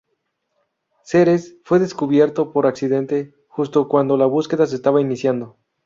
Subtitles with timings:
[1.03, 5.59] Ceres fue descubierto por accidente, justo cuando la búsqueda se estaba iniciando.